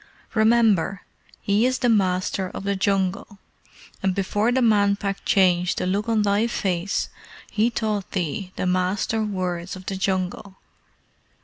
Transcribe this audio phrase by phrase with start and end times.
[0.33, 1.03] Remember,
[1.43, 3.37] he is the Master of the Jungle,
[4.01, 7.09] and before the Man Pack changed the look on thy face,
[7.51, 10.55] he taught thee the Master words of the Jungle."